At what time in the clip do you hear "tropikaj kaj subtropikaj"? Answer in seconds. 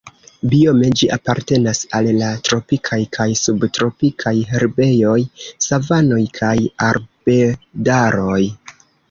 2.49-4.33